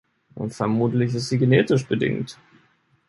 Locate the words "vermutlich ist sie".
0.47-1.37